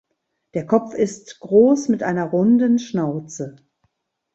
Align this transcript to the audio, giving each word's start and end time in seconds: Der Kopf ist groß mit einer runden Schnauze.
Der 0.55 0.65
Kopf 0.65 0.95
ist 0.95 1.41
groß 1.41 1.89
mit 1.89 2.01
einer 2.01 2.25
runden 2.25 2.79
Schnauze. 2.79 3.57